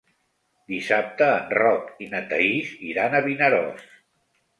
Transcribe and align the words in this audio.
Dissabte 0.71 1.27
en 1.33 1.51
Roc 1.57 1.91
i 2.05 2.07
na 2.13 2.21
Thaís 2.31 2.71
iran 2.93 3.19
a 3.19 3.21
Vinaròs. 3.29 3.85